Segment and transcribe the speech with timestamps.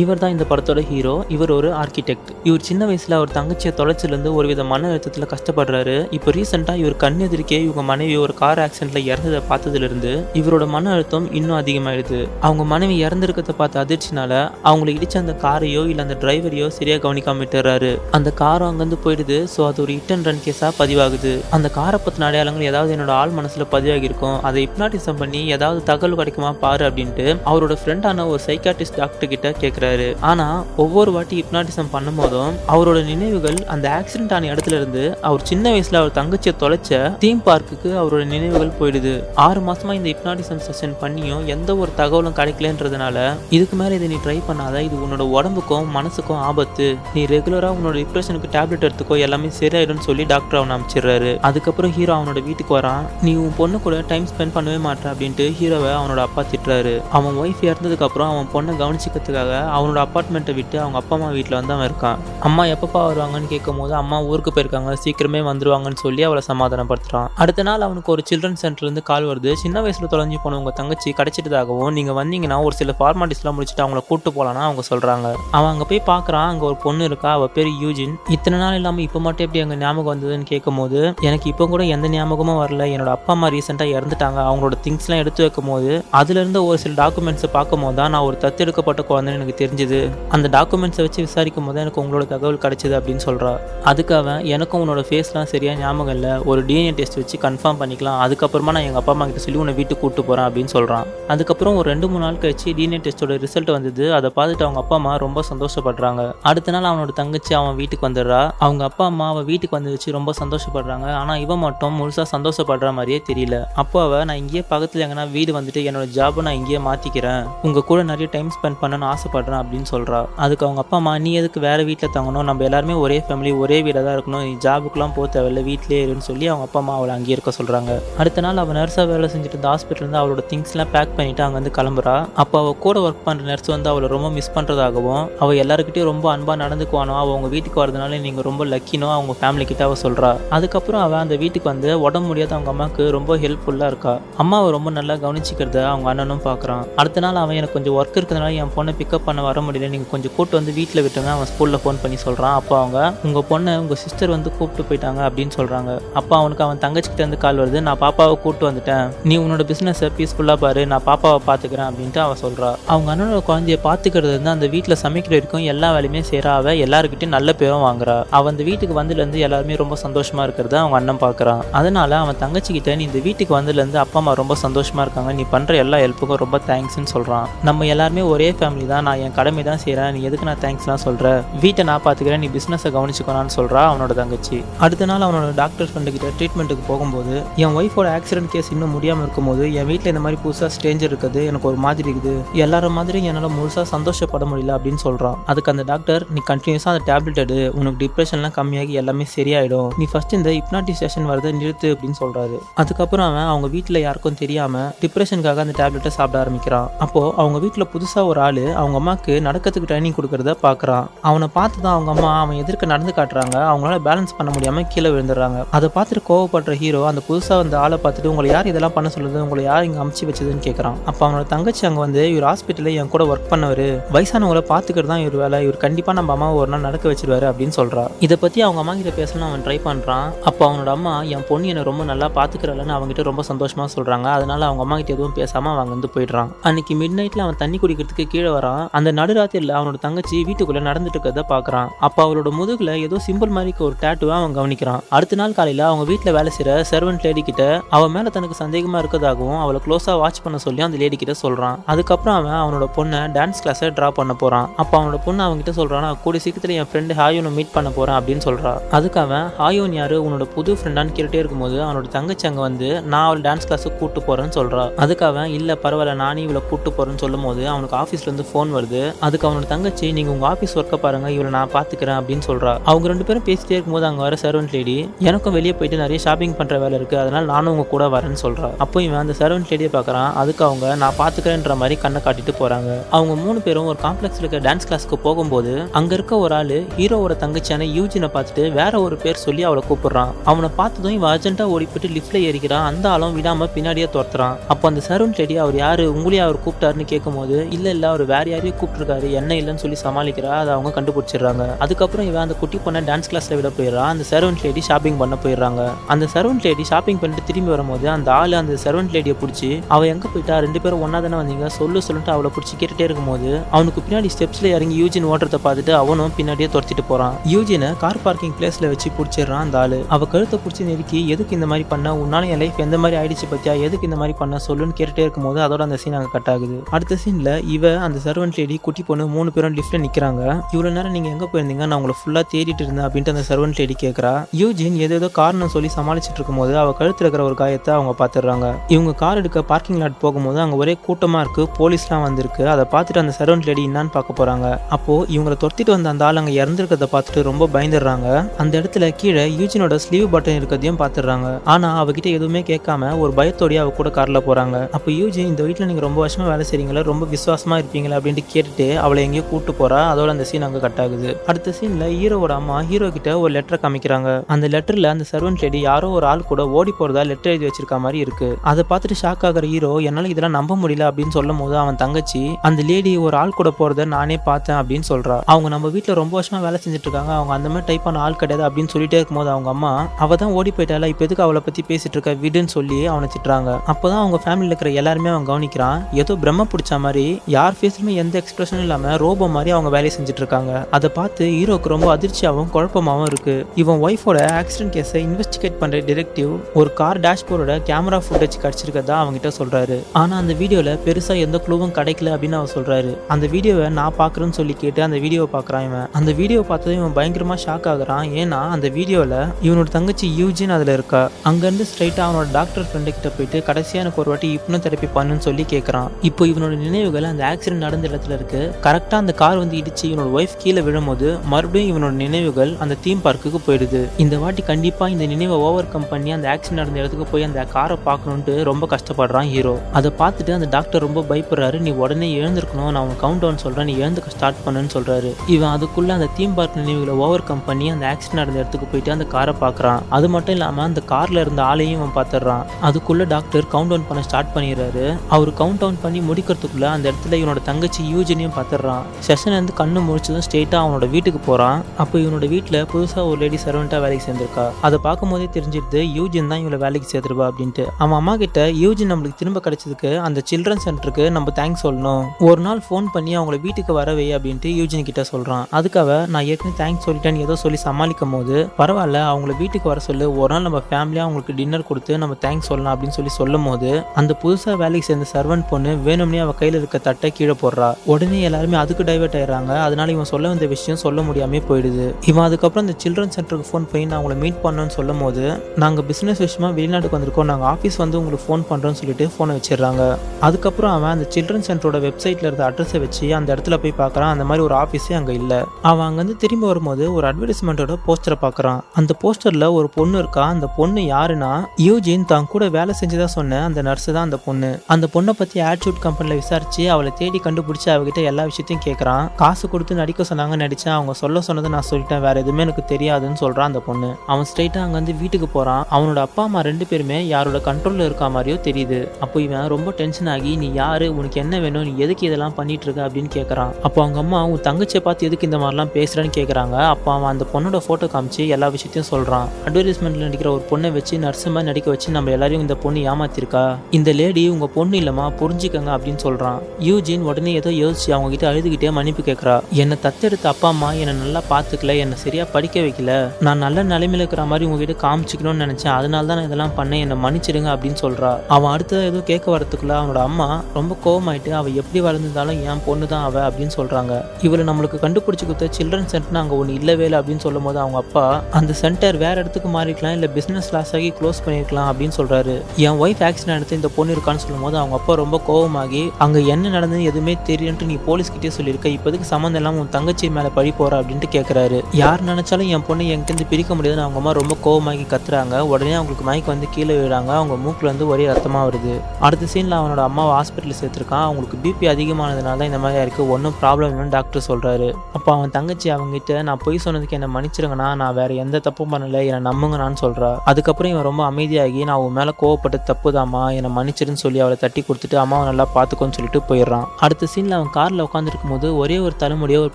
[0.00, 4.46] இவர் தான் இந்த படத்தோட ஹீரோ இவர் ஒரு ஆர்கிடெக்ட் இவர் சின்ன வயசுல அவர் தங்கச்சியை தொலைச்சிலேருந்து ஒரு
[4.50, 5.96] வித மன அழுத்தத்தில் கஷ்டப்படுறாரு.
[6.16, 11.26] இப்போ ரீசெண்டாக இவர் கண் எதிர்க்கே இவங்க மனைவி ஒரு கார் ஆக்சிடென்ட்ல இறந்ததை பார்த்ததுலேருந்து இவரோட மன அழுத்தம்
[11.38, 12.20] இன்னும் அதிகமாயிடுது.
[12.48, 14.32] அவங்க மனைவி இறந்திருக்கிறத பார்த்த அதிர்ச்சினால
[14.70, 17.92] அவங்களை இடிச்ச அந்த காரையோ இல்லை அந்த டிரைவரையோ சரியாக கவனிக்காம விட்டுறாரு.
[18.18, 19.38] அந்த காரும் அங்கேருந்து போயிடுது.
[19.56, 21.34] ஸோ அது ஒரு ஹிட் அண்ட் ரன் கேஸாக பதிவாகுது.
[21.58, 26.18] அந்த காரை பற்றின அடையாளங்கள் ஏதாவது என்னோட ஆள் மனசில் பதிவாகி இருக்கும் அதை ஹிப்னாட்டிசம் பண்ணி ஏதாவது தகவல்
[26.22, 29.80] கிடைக்குமா பாரு அப்படின்ட்டு அவரோட ஃப்ரெண்டான ஒரு சைக்காட்டிஸ்ட் டாக்டர் கிட்ட கேட்குறாரு
[30.30, 30.46] ஆனா
[30.84, 36.16] ஒவ்வொரு வாட்டி ஹிப்னாட்டிசம் பண்ணும்போதும் அவரோட நினைவுகள் அந்த ஆக்சிடென்ட் ஆன இடத்துல இருந்து அவர் சின்ன வயசுல அவர்
[36.18, 39.14] தங்கச்சியை தொலைச்ச தீம் பார்க்குக்கு அவரோட நினைவுகள் போயிடுது.
[39.46, 43.16] ஆறு மாசமா இந்த ஹிப்னாட்டிசம் செஷன் பண்ணியும் எந்த ஒரு தகவலும் கிடைக்கலன்றதுனால
[43.56, 44.76] இதுக்கு மேல இதை நீ ட்ரை பண்ணாத.
[44.88, 46.88] இது உன்னோட உடம்புக்கும் மனசுக்கும் ஆபத்து.
[47.14, 52.40] நீ ரெகுலரா உன்னோட டிப்ரெஷனுக்கு டேப்லெட் எடுத்துக்கோ எல்லாமே சரியாயிடும்னு சொல்லி டாக்டர் அவனை அமைச்சிடுறாரு அதுக்கப்புறம் ஹீரோ அவனோட
[52.48, 53.04] வீட்டுக்கு வரான்.
[53.26, 56.94] நீ உன் பொண்ணு கூட டைம் ஸ்பெண்ட் பண்ணவே மாட்டேன் அப்படின்ட்டு ஹீரோவை அவனோட அப்பா திட்டுறாரு.
[57.18, 61.74] அவன் ஒய்ஃப் இறந்ததுக்கு அப்புறம் அவன் பொண்ணை கவனிச்சிக்கிறதுக்காக அவனோட அப்பார்ட்மெண்ட்டை விட்டு அவங்க அப்பா அம்மா வீட்டில் வந்து
[61.76, 62.18] அவன் இருக்கான்.
[62.48, 67.28] அம்மா எப்பப்பா வருவாங்கன்னு கேட்கும் போது அம்மா ஊருக்கு போயிருக்காங்க சீக்கிரமே வந்துருவாங்கன்னு சொல்லி அவளை சமாதானப்படுத்துறான்.
[67.42, 69.50] அடுத்த நாள் அவனுக்கு ஒரு சில்ட்ரன் சென்டர்லேருந்து கால் வருது.
[69.62, 74.30] சின்ன வயசில் தொலைஞ்சு போன உங்கள் தங்கச்சி கிடைச்சிட்டதாகவும் நீங்கள் வந்தீங்கன்னா ஒரு சில ஃபார்மாலிட்டிஸ்லாம் முடிச்சுட்டு அவங்கள கூட்டு
[74.36, 75.26] போகலான்னு அவங்க சொல்கிறாங்க
[75.58, 78.14] அவன் அங்கே போய் பார்க்குறான் அங்கே ஒரு பொண்ணு இருக்கா அவள் பேர் யூஜின்.
[78.36, 82.60] இத்தனை நாள் இல்லாமல் இப்போ மட்டும் எப்படி அங்கே ஞாபகம் வந்ததுன்னு கேட்கும்போது எனக்கு இப்போ கூட எந்த ஞாபகமும்
[82.62, 82.84] வரல.
[82.94, 84.38] என்னோட அப்பா அம்மா ரீசெண்டாக இறந்துட்டாங்க.
[84.48, 89.02] அவங்களோட திங்ஸ்லாம் எடுத்து வைக்கும் போது அதுலேருந்து ஒரு சில டாக்குமெண்ட்ஸை பார்க்கும் போது தான் நான் ஒரு தத்தெடுக்கப்பட்ட
[89.10, 90.00] குழந்தைன்னு எனக்கு தெரிஞ்சுது.
[90.36, 93.52] அந்த டாக்குமெண்ட்ஸை வச்சு விசாரிக்கும் போது எனக்கு உங்களோட தகவல் கிடச்சிது அப்படின்னு சொல்கிறா
[93.90, 96.32] அதுக்கு அவன் எனக்கும் உன்னோட ஃபேஸ்லாம் சரியாக ஞாபகம் இல்லை.
[96.50, 98.18] ஒரு டிஎன்ஏ டெஸ்ட் வச்சு கன்ஃபார்ம் பண்ணிக்கலாம்.
[98.24, 101.86] அதுக்கப்புறமா நான் எங்கள் அப்பா அம்மா கிட்ட சொல்லி உன்னை வீட்டுக்கு கூட்டு போகிறேன் அப்படின்னு சொல்கிறான் அதுக்கப்புறம் ஒரு
[101.92, 104.04] ரெண்டு மூணு நாள் கழிச்சு டிஎன்ஏ டெஸ்ட்டோட ரிசல்ட் வந்தது.
[104.18, 106.22] அதை பார்த்துட்டு அவங்க அப்பா அம்மா ரொம்ப சந்தோஷப்படுறாங்க.
[106.50, 108.40] அடுத்த நாள் அவனோட தங்கச்சி அவன் வீட்டுக்கு வந்துடுறா.
[108.66, 111.06] அவங்க அப்பா அம்மா அவன் வீட்டுக்கு வந்து வச்சு ரொம்ப சந்தோஷப்படுறாங்க.
[111.20, 113.58] ஆனால் இவன் மட்டும் முழுசாக சந்தோஷப்படுற மாதிரியே தெரியல.
[113.82, 118.00] அப்போ அவ நான் இங்கேயே பக்கத்தில் எங்கன்னா வீடு வந்துட்டு என்னோட ஜாபை நான் இங்கேயே மாற்றிக்கிறேன் உங்கள் கூட
[118.12, 119.51] நிறைய டைம் ஸ்பெண்ட் பண்ணணும்னு ஆசைப்படுறேன்.
[119.60, 120.20] அப்படின்னு சொல்றா.
[120.44, 122.46] அதுக்கு அவங்க அப்பா அம்மா நீ எதுக்கு வேற வீட்டில் தங்கணும்?
[122.48, 124.44] நம்ம எல்லாருமே ஒரே ஃபேமிலி ஒரே வீடாக தான் இருக்கணும்.
[124.48, 127.90] நீ ஜாபுக்குலாம் போக தேவையில்ல வீட்டிலே இருன்னு சொல்லி அவங்க அப்பா அம்மா அவளை அங்கேயே இருக்க சொல்கிறாங்க
[128.22, 131.72] அடுத்த நாள் அவள் நர்ஸாக வேலை செஞ்சுட்டு இருந்த ஹாஸ்பிட்டல் இருந்து அவளோட திங்ஸ்லாம் பேக் பண்ணிட்டு அங்கே வந்து
[131.78, 132.16] கிளம்புறா.
[132.44, 136.56] அப்போ அவள் கூட ஒர்க் பண்ணுற நர்ஸ் வந்து அவளை ரொம்ப மிஸ் பண்ணுறதாகவும் அவள் எல்லாருக்கிட்டையும் ரொம்ப அன்பாக
[136.64, 141.20] நடந்துக்குவானோ அவள் அவங்க வீட்டுக்கு வரதுனால நீங்கள் ரொம்ப லக்கினோ அவங்க ஃபேமிலி கிட்ட அவள் சொல்கிறா அதுக்கப்புறம் அவள்
[141.24, 144.14] அந்த வீட்டுக்கு வந்து உடம்பு முடியாத அவங்க அம்மாவுக்கு ரொம்ப ஹெல்ப்ஃபுல்லாக இருக்கா.
[144.42, 148.72] அம்மாவை ரொம்ப நல்லா கவனிச்சிக்கிறத அவங்க அண்ணனும் பார்க்கறான் அடுத்த நாள் அவன் எனக்கு கொஞ்சம் ஒர்க் இருக்கிறதுனால என்
[148.76, 149.90] பொண்ணை பிக்கப் பண்ண வர முடியல.
[149.94, 153.72] நீங்கள் கொஞ்சம் கூட்டு வந்து வீட்டில் விட்டுங்க அவன் ஸ்கூலில் ஃபோன் பண்ணி சொல்கிறான் அப்போ அவங்க உங்கள் பொண்ணை
[153.82, 157.80] உங்கள் சிஸ்டர் வந்து கூப்பிட்டு போயிட்டாங்க அப்படின்னு சொல்கிறாங்க அப்போ அவனுக்கு அவன் தங்கச்சிக்கிட்ட இருந்து கால் வருது.
[157.88, 159.04] நான் பாப்பாவை கூப்பிட்டு வந்துட்டேன்.
[159.30, 160.84] நீ உன்னோட பிஸ்னஸை பீஸ்ஃபுல்லாக பாரு.
[160.92, 165.66] நான் பாப்பாவை பார்த்துக்கிறேன் அப்படின்ட்டு அவன் சொல்கிறா அவங்க அண்ணனோட குழந்தைய பார்த்துக்கிறது வந்து அந்த வீட்டில் சமைக்கிற வரைக்கும்
[165.74, 166.52] எல்லா வேலையுமே செய்றா.
[166.60, 168.16] அவ எல்லாருக்கிட்டையும் நல்ல பேரும் வாங்குறா.
[168.38, 173.04] அவன் அந்த வீட்டுக்கு வந்ததுலேருந்து எல்லாருமே ரொம்ப சந்தோஷமாக இருக்கிறத அவங்க அண்ணன் பார்க்கறான் அதனால அவன் தங்கச்சிக்கிட்ட நீ
[173.10, 175.30] இந்த வீட்டுக்கு வந்ததுலேருந்து அப்பா அம்மா ரொம்ப சந்தோஷமாக இருக்காங்க.
[175.38, 179.06] நீ பண்ணுற எல்லா ஹெல்ப்புக்கும் ரொம்ப தேங்க்ஸ்னு சொல்கிறான் நம்ம எல்லாருமே ஒரே ஃபேமிலி தான்.
[179.08, 181.26] நான் என் கடமை தான் செய்கிறேன் நீ எதுக்கு நான் தேங்க்ஸ்லாம் சொல்கிற
[181.64, 184.58] வீட்டை நான் பார்த்துக்கிறேன் நீ பிஸ்னஸை கவனிச்சுக்கோனான்னு சொல்கிறா அவனோட தங்கச்சி.
[184.84, 187.34] அடுத்த நாள் அவனோட டாக்டர் ஃப்ரெண்டு கிட்ட ட்ரீட்மெண்ட்டுக்கு போகும்போது
[187.64, 191.68] என் ஒய்ஃபோட ஆக்சிடென்ட் கேஸ் இன்னும் முடியாமல் இருக்கும்போது என் வீட்டில் இந்த மாதிரி புதுசாக ஸ்டேஞ்சர் இருக்குது எனக்கு
[191.70, 192.34] ஒரு மாதிரி இருக்குது.
[192.64, 197.40] எல்லார மாதிரி என்னால் முழுசாக சந்தோஷப்பட முடியல அப்படின்னு சொல்கிறான் அதுக்கு அந்த டாக்டர் நீ கண்டினியூஸாக அந்த டேப்லெட்
[197.44, 199.90] எடு உனக்கு டிப்ரெஷன்லாம் கம்மியாகி எல்லாமே சரியாயிடும்.
[200.00, 205.62] நீ ஃபஸ்ட் இந்த ஹிப்னாட்டிசேஷன் வரதை நிறுத்து அப்படின்னு சொல்கிறாரு அதுக்கப்புறம் அவன் அவங்க வீட்டில் யாருக்கும் தெரியாமல் டிப்ரெஷனுக்காக
[205.64, 206.88] அந்த டேப்லெட்டை சாப்பிட ஆரம்பிக்கிறான்.
[207.06, 211.06] அப்போ அவங்க வீட்டில் புதுசாக ஒரு ஆள் அவங்க அம்மா அம்மாவுக்கு நடக்கிறதுக்கு ட்ரைனிங் கொடுக்கறத பார்க்குறான்.
[211.28, 213.56] அவனை பார்த்து தான் அவங்க அம்மா அவன் எதிர்க்க நடந்து காட்டுறாங்க.
[213.70, 215.58] அவங்களால பேலன்ஸ் பண்ண முடியாமல் கீழே விழுந்துடுறாங்க.
[215.76, 219.64] அதை பார்த்துட்டு கோவப்படுற ஹீரோ அந்த புதுசாக வந்த ஆளை பார்த்துட்டு உங்களை யார் இதெல்லாம் பண்ண சொல்லுது உங்களை
[219.66, 223.50] யார் இங்கே அமுச்சு வச்சதுன்னு கேட்குறான் அப்போ அவனோட தங்கச்சி அங்கே வந்து இவர் ஹாஸ்பிட்டலில் என் கூட ஒர்க்
[223.52, 223.84] பண்ணவர்.
[224.16, 225.60] வயசானவங்களை பார்த்துக்கிறது தான் இவர் வேலை.
[225.66, 229.14] இவர் கண்டிப்பாக நம்ம அம்மாவை ஒரு நாள் நடக்க வச்சிருவாரு அப்படின்னு சொல்கிறான் இதை பற்றி அவங்க அம்மா கிட்ட
[229.20, 233.44] பேசணும் அவன் ட்ரை பண்ணுறான் அப்போ அவனோட அம்மா என் பொண்ணு என்னை ரொம்ப நல்லா பாத்துக்கிறலன்னு அவங்ககிட்ட ரொம்ப
[233.50, 236.50] சந்தோஷமாக சொல்கிறாங்க அதனால அவங்க அம்மா கிட்ட எதுவும் பேசாமல் அவங்க வந்து போயிடுறான்.
[236.68, 238.82] அன்னைக்கு மிட் நைட்டில் அவன் தண்ணி குடிக்கிறதுக்கு கீழே வரான்.
[239.02, 241.88] அந்த நடுராத்திரியில் அவனோட தங்கச்சி வீட்டுக்குள்ள நடந்துட்டு இருக்கிறத பாக்குறான்.
[242.06, 245.00] அப்ப அவளோட முதுகுல ஏதோ சிம்பிள் மாதிரி ஒரு டேட்டுவை அவன் கவனிக்கிறான்.
[245.16, 247.62] அடுத்த நாள் காலையில அவங்க வீட்டுல வேலை செய்யற சர்வெண்ட் லேடி கிட்ட
[247.96, 251.78] அவன் மேல தனக்கு சந்தேகமா இருக்கதாகவும் அவளை க்ளோஸா வாட்ச் பண்ண சொல்லி அந்த லேடி கிட்ட சொல்றான்.
[251.86, 254.68] அதுக்கப்புறம் அவன் அவனோட பொண்ணை டான்ஸ் கிளாஸை டிரா பண்ண போறான்.
[254.76, 258.18] அப்ப அவனோட பொண்ணு அவங்க கிட்ட சொல்றான் நான் கூடிய சீக்கிரத்துல என் ஃப்ரெண்டு ஹாயோனை மீட் பண்ண போறேன்
[258.18, 260.18] அப்படின்னு சொல்கிறான் அதுக்கு அவன் ஹாயோன் யாரு?
[260.26, 264.56] உன்னோட புது ஃப்ரெண்டான்னு கேட்டுட்டே இருக்கும்போது அவனோட தங்கச்சி அங்க வந்து நான் அவள் டான்ஸ் கிளாஸுக்கு கூட்டு போறேன்னு
[264.60, 268.91] சொல்கிறான் அதுக்கு அவன் இல்ல பரவாயில்ல நானே இவளை கூட்டு போறேன்னு சொல்லும் போது அவனுக்கு ஆஃபீஸ்லேருந்து ஃபோன் வருது.
[269.20, 272.72] அதுக்கு அவனோட தங்கச்சி நீங்க உங்க ஆஃபீஸ் ஒர்க்கை பாருங்க இவளை நான் பாத்துக்கிறேன் அப்படின்னு சொல்றா.
[272.84, 276.78] அவங்க ரெண்டு பேரும் பேசிட்டே இருக்கும்போது அங்க வர சர்வெண்ட் லேடி எனக்கும் வெளியே போயிட்டு நிறைய ஷாப்பிங் பண்ற
[276.78, 278.70] வேலை இருக்கு அதனால நானும் உங்க கூட வரேன்னு சொல்றா.
[278.78, 282.90] அப்போ இவன் அந்த சர்வெண்ட் லேடியை பார்க்குறான் அதுக்கு அவங்க நான் பாத்துக்கிறேன்ற மாதிரி கண்ணை காட்டிட்டு போறாங்க.
[283.10, 287.88] அவங்க மூணு பேரும் ஒரு காம்ப்ளெக்ஸ்ல இருக்க டான்ஸ் கிளாஸ்க்கு போகும்போது அங்க இருக்க ஒரு ஆளு ஹீரோவோட தங்கச்சியான
[287.98, 290.32] யூஜினை பார்த்துட்டு வேற ஒரு பேர் சொல்லி அவளை கூப்பிடுறான்.
[290.44, 292.88] அவனை பார்த்ததும் இவன் அர்ஜென்ட்டா ஓடி போயிட்டு லிஃப்ட்ல ஏறிக்கிறான்.
[292.90, 294.56] அந்த ஆளும் விடாம பின்னாடியே துரத்துறான்.
[294.68, 296.04] அப்போ அந்த சர்வெண்ட் லேடி அவர் யாரு?
[296.16, 300.70] உங்களையும் அவர் கூப்பிட்டாருன்னு கேட்கும்போது இல்ல இல்ல அவர் வேற யாரையும் கூப்பிட்டுருக்காரு என்ன இல்லைன்னு சொல்லி சமாளிக்கிறா அதை
[300.76, 301.64] அவங்க கண்டுபிடிச்சிடுறாங்க.
[301.86, 304.10] அதுக்கப்புறம் இவன் அந்த குட்டி பொண்ணை டான்ஸ் கிளாஸில் விட போயிடுறான்.
[304.14, 305.82] அந்த சர்வன்ட் லேடி ஷாப்பிங் பண்ண போயிடுறாங்க.
[306.14, 310.28] அந்த சர்வன்ட் லேடி ஷாப்பிங் பண்ணிட்டு திரும்பி வரும்போது அந்த ஆள் அந்த சர்வன்ட் லேடியை பிடிச்சி அவள் எங்கே
[310.32, 310.56] போயிட்டா?
[310.66, 311.66] ரெண்டு பேரும் ஒன்றா தானே வந்தீங்க?
[311.78, 316.68] சொல்லு சொல்லிட்டு அவளை பிடிச்சி கேட்டுட்டே இருக்கும்போது அவனுக்கு பின்னாடி ஸ்டெப்ஸில் இறங்கி யூஜின் ஓட்டுறதை பார்த்துட்டு அவனும் பின்னாடியே
[316.74, 317.34] துரத்திட்டு போறான்.
[317.54, 319.96] யூஜினை கார் பார்க்கிங் பிளேஸில் வச்சு பிடிச்சிடுறான் அந்த ஆள்.
[320.16, 322.14] அவள் கழுத்தை பிடிச்சி நெருக்கி எதுக்கு இந்த மாதிரி பண்ண?
[322.22, 323.74] உன்னால என் லைஃப் எந்த மாதிரி ஆயிடுச்சு பத்தியா?
[323.86, 324.60] எதுக்கு இந்த மாதிரி பண்ண?
[324.68, 326.78] சொல்லுன்னு கேட்டுட்டே இருக்கும்போது அதோட அந்த சீன் அங்கே கட் ஆகுது.
[326.96, 330.60] அடுத்த சீனில் இவ அந்த சர்வன்ட் லேடி குட்டி பொண்ணு மூணு பேரும் லிஃப்ட்ல நிக்கிறாங்க.
[330.72, 331.86] இவ்வளவு நேரம் நீங்க எங்க போயிருந்தீங்க?
[331.86, 334.44] நான் உங்களை ஃபுல்லா தேடிட்டு இருந்தேன் அப்படின்ட்டு அந்த சர்வன்ட் லேடி கேக்குறா.
[334.56, 339.12] யூஜின் ஏதோ ஏதோ காரணம் சொல்லி சமாளிச்சிட்டு இருக்கும்போது அவ கழுத்துல இருக்கிற ஒரு காயத்தை அவங்க பாத்துடுறாங்க இவங்க
[339.12, 342.68] கார் எடுக்க பார்க்கிங் லாட் போகும்போது அங்க ஒரே கூட்டமா இருக்கு போலீஸ்லாம் வந்திருக்கு.
[342.68, 344.78] அதை பார்த்துட்டு அந்த சர்வன்ட் லேடி என்னன்னு பார்க்க போறாங்க.
[344.88, 348.56] அப்போ இவங்களை துரத்திட்டு வந்த அந்த ஆள் அங்க இறந்துருக்கிறத பார்த்துட்டு ரொம்ப பயந்துடுறாங்க.
[348.56, 351.60] அந்த இடத்துல கீழே யூஜினோட ஸ்லீவ் பட்டன் இருக்கிறதையும் பார்த்துடுறாங்க.
[351.64, 354.90] ஆனா அவகிட்ட எதுவுமே கேட்காம ஒரு பயத்தோடய அவ கூட கார்ல போறாங்க.
[354.90, 359.20] அப்போ யூஜின் இந்த வீட்டில் நீங்க ரொம்ப வருஷமா வேலை செய்றீங்களா ரொம்ப விசுவாசமா இருப்பீங்களா அப்படின்ட்டு கேட்டுட்டு அவளை
[359.24, 360.00] எங்கேயோ கூட்டு போறா.
[360.12, 361.30] அதோட அந்த சீன் அங்க கட் ஆகுது.
[361.46, 364.30] அடுத்த சீன்ல ஹீரோவோட அம்மா ஹீரோ கிட்ட ஒரு லெட்டரை காமிக்கிறாங்க.
[364.54, 368.18] அந்த லெட்டர்ல அந்த சர்வன்ட் லேடி யாரோ ஒரு ஆள் கூட ஓடி போறதா லெட்டர் எழுதி வச்சிருக்க மாதிரி
[368.24, 368.48] இருக்கு.
[368.70, 372.82] அதை பார்த்துட்டு ஷாக் ஆகிற ஹீரோ என்னால இதெல்லாம் நம்ப முடியல அப்படின்னு சொல்லும் போது அவன் தங்கச்சி அந்த
[372.90, 375.38] லேடி ஒரு ஆள் கூட போறத நானே பார்த்தேன் அப்படின்னு சொல்றா.
[375.52, 377.32] அவங்க நம்ம வீட்டுல ரொம்ப வருஷமா வேலை செஞ்சுட்டு இருக்காங்க.
[377.38, 379.92] அவங்க அந்த மாதிரி டைப் ஆன ஆள் கிடையாது அப்படின்னு சொல்லிட்டே இருக்கும்போது அவங்க அம்மா
[380.24, 382.32] அவ தான் ஓடி போயிட்டால இப்போ எதுக்கு அவளை பத்தி பேசிட்டு இருக்க?
[382.44, 383.70] விடுன்னு சொல்லி அவனை திட்டுறாங்க.
[383.92, 386.00] அப்பதான் அவங்க ஃபேமிலியில் இருக்கிற எல்லாருமே அவன் கவனிக்கிறான்.
[386.22, 387.26] ஏதோ பிரம்ம பிடிச்ச மாதிரி
[387.56, 392.08] யார் ஃபேஸ்லுமே எந்த எக்ஸ்பிரஷனும் இல்லாமல் ரோபோ மாதிரி அவங்க வேலையை செஞ்சுட்டு இருக்காங்க அதை பார்த்து ஹீரோக்கு ரொம்ப
[392.14, 393.54] அதிர்ச்சியாகவும் குழப்பமாகவும் இருக்கு.
[393.82, 396.50] இவன் ஒய்ஃபோட ஆக்சிடென்ட் கேஸை இன்வெஸ்டிகேட் பண்ணுற டிரெக்டிவ்
[396.80, 399.96] ஒரு கார் டேஷ்போர்டோட கேமரா ஃபுட்டேஜ் கிடைச்சிருக்கதா அவங்ககிட்ட சொல்றாரு.
[400.22, 403.12] ஆனா அந்த வீடியோல பெருசா எந்த குழுவும் கிடைக்கல அப்படின்னு அவர் சொல்றாரு.
[403.36, 406.06] அந்த வீடியோவை நான் பாக்குறேன்னு சொல்லி கேட்டு அந்த வீடியோவை பாக்குறான் இவன்.
[406.20, 408.26] அந்த வீடியோ பார்த்ததும் இவன் பயங்கரமா ஷாக் ஆகுறான்.
[408.42, 411.22] ஏன்னா அந்த வீடியோல இவனோட தங்கச்சி யூஜின் அதுல இருக்கா.
[411.52, 415.66] அங்கிருந்து ஸ்ட்ரைட்டா அவனோட டாக்டர் ஃப்ரெண்டு கிட்ட போயிட்டு கடைசியா எனக்கு ஒரு வாட்டி இப்னோ தெரப்பி பண்ணுன்னு சொல்லி
[415.74, 418.62] கேட்கறான் இப்போ இவனோட நினைவுகள் அந்த ஆக்சிடென்ட் நடந்த இடத்துல இருக்கு.
[418.86, 423.60] கரெக்டாக அந்த கார் வந்து இடிச்சு இவனோட ஒய்ஃப் கீழே விழும்போது மறுபடியும் இவனோட நினைவுகள் அந்த தீம் பார்க்குக்கு
[423.66, 424.02] போயிடுது.
[424.24, 427.96] இந்த வாட்டி கண்டிப்பாக இந்த நினைவை ஓவர் கம் பண்ணி அந்த ஆக்சிடென்ட் நடந்த இடத்துக்கு போய் அந்த காரை
[428.08, 431.78] பார்க்கணுன்ட்டு ரொம்ப கஷ்டப்படுறான் ஹீரோ அதை பார்த்துட்டு அந்த டாக்டர் ரொம்ப பயப்படுறாரு.
[431.86, 432.90] நீ உடனே எழுந்திருக்கணும்.
[432.96, 436.78] நான் அவன் கவுண்ட் டவுன் சொல்கிறேன் நீ எழுந்துக்க ஸ்டார்ட் பண்ணுன்னு சொல்கிறாரு இவன் அதுக்குள்ளே அந்த தீம் பார்க்
[436.80, 440.00] நினைவுகளை ஓவர் கம் பண்ணி அந்த ஆக்சிடென்ட் நடந்த இடத்துக்கு போயிட்டு அந்த காரை பார்க்குறான்.
[440.16, 442.64] அது மட்டும் இல்லாமல் அந்த காரில் இருந்த ஆளையும் அவன் பார்த்துடுறான்.
[442.88, 445.06] அதுக்குள்ளே டாக்டர் கவுண்ட் டவுன் பண்ண ஸ்டார்ட் பண்ணிடுறாரு.
[445.36, 449.04] அவர் கவுண்ட் டவுன் பண்ணி முடிக்கிறதுக்குள்ள அந்த இடத்துல இவனோட தங்கச்சி யூஜினியும் பார்த்துடுறான்.
[449.28, 454.00] செஷன் வந்து கண்ணு முடிச்சதும் ஸ்ட்ரெயிட்டாக அவனோட வீட்டுக்கு போகிறான் அப்போ இவனோட வீட்டில் புதுசாக ஒரு லேடி சர்வெண்ட்டாக
[454.04, 454.64] வேலைக்கு சேர்ந்துருக்கா.
[454.86, 457.84] அதை பார்க்கும்போதே தெரிஞ்சிருது யூஜின் தான் இவளை வேலைக்கு சேர்த்துருவா அப்படின்ட்டு.
[458.02, 462.24] அவன் அம்மா கிட்ட யூஜின் நம்மளுக்கு திரும்ப கிடைச்சதுக்கு அந்த சில்ட்ரன் சென்டருக்கு நம்ம தேங்க்ஸ் சொல்லணும்.
[462.48, 467.06] ஒரு நாள் ஃபோன் பண்ணி அவங்கள வீட்டுக்கு வரவே அப்படின்ட்டு யூஜின் கிட்ட சொல்கிறான் அதுக்காக நான் ஏற்கனவே தேங்க்ஸ்
[467.08, 470.26] சொல்லிட்டேன்னு ஏதோ சொல்லி சமாளிக்கும் போது பரவாயில்ல அவங்கள வீட்டுக்கு வர சொல்லு.
[470.42, 473.90] ஒரு நாள் நம்ம ஃபேமிலியாக அவங்களுக்கு டின்னர் கொடுத்து நம்ம தேங்க்ஸ் சொல்லலாம் அப்படின்னு சொல்லி சொல்லும் போது
[474.20, 477.88] அந்த புதுசாக வேலைக்கு சேர்ந்த சர்வன்ட் பொண்ணு வேணும்னே அவள் கையில் இருக்க தட்டை கீழே போடுறா.
[478.12, 479.72] உடனே எல்லாருமே அதுக்கு டைவர்ட் ஆயிடுறாங்க.
[479.86, 482.06] அதனால இவன் சொல்ல வந்த விஷயம் சொல்ல முடியாமே போயிடுது.
[482.30, 485.44] இவன் அதுக்கப்புறம் இந்த சில்ட்ரன் சென்டருக்கு ஃபோன் பண்ணி நான் உங்களை மீட் பண்ணணும்னு சொல்லும் போது
[485.82, 487.48] நாங்கள் பிஸ்னஸ் விஷயமா வெளிநாட்டுக்கு வந்திருக்கோம்.
[487.52, 490.02] நாங்கள் ஆஃபீஸ் வந்து உங்களுக்கு ஃபோன் பண்ணுறோன்னு சொல்லிட்டு ஃபோனை வச்சிடுறாங்க.
[490.48, 494.32] அதுக்கப்புறம் அவன் அந்த சில்ட்ரன் சென்டரோட வெப்சைட்ல இருந்த அட்ரஸை வச்சு அந்த இடத்துல போய் பார்க்குறான்.
[494.34, 495.60] அந்த மாதிரி ஒரு ஆஃபீஸே அங்கே இல்லை.
[495.90, 498.80] அவன் அங்கேருந்து திரும்பி வரும்போது ஒரு அட்வர்டைஸ்மெண்ட்டோட போஸ்டரை பார்க்குறான்.
[499.00, 500.44] அந்த போஸ்டரில் ஒரு பொண்ணு இருக்கா?
[500.54, 501.52] அந்த பொண்ணு யாருன்னா
[501.86, 504.70] யூஜின் தான் கூட வேலை செஞ்சதா சொன்ன அந்த நர்ஸு தான் அந்த பொண்ணு.
[504.96, 510.00] அந்த பொண்ணை பற்றி ஆட்சூட் கம்பெனியில் விசாரிச்சு அவளை தேடி கண்டுபிடிச்சு அவகிட்ட எல்லா விஷயத்தையும் கேட்குறான் காசு கொடுத்து
[510.02, 512.24] நடிக்க சொன்னாங்க நடிச்சேன் அவங்க சொல்ல சொன்னதை நான் சொல்லிட்டேன்.
[512.26, 514.10] வேற எதுவுமே எனக்கு தெரியாதுன்னு சொல்கிறான் அந்த பொண்ணு.
[514.26, 518.56] அவன் ஸ்ட்ரைட்டாக அங்கேருந்து வந்து வீட்டுக்கு போகிறான் அவனோட அப்பா அம்மா ரெண்டு பேருமே யாரோட கண்ட்ரோலில் இருக்கா மாதிரியோ
[518.66, 518.98] தெரியுது.
[519.20, 521.06] அப்போ இவன் ரொம்ப டென்ஷன் ஆகி நீ யாரு?
[521.16, 521.82] உனக்கு என்ன வேணும்?
[521.82, 523.00] நீ எதுக்கு இதெல்லாம் பண்ணிட்டு இருக்க?
[523.06, 527.30] அப்படின்னு கேட்குறான் அப்போ அவங்க அம்மா உன் தங்கச்சியை பார்த்து எதுக்கு இந்த மாதிரிலாம் பேசுகிறேன்னு கேட்குறாங்க அப்போ அவன்
[527.32, 531.90] அந்த பொண்ணோட ஃபோட்டோ காமிச்சு எல்லா விஷயத்தையும் சொல்கிறான் அட்வர்டைஸ்மெண்ட்டில் நடிக்கிற ஒரு பொண்ணை வச்சு நர்ஸ் மாதிரி நடிக்க
[531.90, 533.64] வச்சு நம்ம எல்லாரையும் இந்த பொண்ணு ஏமாத்திருக்கா?
[533.90, 537.70] இந்த லேடி உங்கள் பொண்ணு இல்லைம்மா புரிஞ்சுக்கங்க அப்படின்னு சொல்கிறான் யூஜின் உடனே ஏதோ
[538.14, 542.80] அவங்க கிட்ட அழுதுகிட்டே மன்னிப்பு கேட்கறா என்னை தத்தெடுத்த அப்பா அம்மா என்னை நல்லா பார்த்துக்கல என்னை சரியா படிக்க
[542.80, 543.12] வைக்கல.
[543.46, 545.94] நான் நல்ல நிலைமையில இருக்கிற மாதிரி உங்ககிட்ட காமிச்சிக்கணும்னு நினைச்சேன்.
[545.98, 547.02] அதனால தான் நான் இதெல்லாம் பண்ணேன்.
[547.04, 548.30] என்னை மன்னிச்சிடுங்க அப்படின்னு சொல்றா.
[548.56, 553.24] அவன் அடுத்ததாக ஏதோ கேட்க வரத்துக்குள்ள அவனோட அம்மா ரொம்ப கோவமாயிட்டு அவ எப்படி வளர்ந்துருந்தாலும் என் பொண்ணு தான்
[553.28, 554.12] அவ அப்படின்னு சொல்றாங்க.
[554.42, 558.42] இவளை நம்மளுக்கு கண்டுபிடிச்சு கொடுத்த சில்ட்ரன் சென்டர் அங்க ஒன்று இல்லவே இல்லை அப்படின்னு சொல்லும் போது அவங்க அப்பா
[558.58, 562.54] அந்த சென்டர் வேற இடத்துக்கு மாறிக்கலாம் இல்ல பிசினஸ் லாஸ் ஆகி க்ளோஸ் பண்ணிருக்கலாம் அப்படின்னு சொல்றாரு.
[562.86, 566.68] என் ஒய்ஃப் ஆக்சிடென்ட் எடுத்து இந்த பொண்ணு இருக்கான்னு சொல்லும் போது அவங்க அப்பா ரொம்ப கோவமாகி அங்க என்ன
[566.68, 567.36] நடந்தது எதுவுமே
[567.82, 568.88] போட்டு நீ போலீஸ்கிட்டே சொல்லியிருக்க.
[568.96, 573.46] இப்போதுக்கு சம்மந்தம் இல்லாமல் உன் தங்கச்சி மேலே பழி போகிறா அப்படின்ட்டு கேட்கறாரு யார் நினச்சாலும் என் பொண்ணை எங்கேருந்து
[573.52, 575.54] பிரிக்க முடியாதுன்னு அவங்க அம்மா ரொம்ப கோவமாகி கத்துறாங்க.
[575.72, 577.30] உடனே அவங்களுக்கு மயக்க வந்து கீழே விழுறாங்க.
[577.38, 578.94] அவங்க மூக்கில் வந்து ஒரே ரத்தமாக வருது.
[579.26, 581.24] அடுத்த சீனில் அவனோட அம்மாவை ஹாஸ்பிட்டலில் சேர்த்துருக்கான்.
[581.28, 585.88] அவங்களுக்கு பிபி அதிகமானதுனால தான் இந்த மாதிரி இருக்குது ஒன்றும் ப்ராப்ளம் இல்லைன்னு டாக்டர் சொல்கிறாரு அப்போ அவன் தங்கச்சி
[585.96, 587.88] அவங்ககிட்ட நான் பொய் சொன்னதுக்கு என்னை மன்னிச்சிருங்கண்ணா.
[588.02, 589.22] நான் வேறு எந்த தப்பும் பண்ணலை.
[589.30, 593.42] என்னை நம்புங்கண்ணான்னு சொல்கிறா அதுக்கப்புறம் இவன் ரொம்ப அமைதியாகி நான் உன் மேலே கோவப்பட்டு தப்புதாம்மா.
[593.58, 596.86] என்னை மன்னிச்சிருன்னு சொல்லி அவளை தட்டி கொடுத்துட்டு அம்மாவை நல்லா பார்த்துக்கோன்னு சொல்லிட்டு போயிடுறான்.
[597.04, 599.72] அடுத்த சீனில் அவன் காரில் உட்காந்துருக்கும் போது ஒரே ஒரு தலைமுடியை ஒரு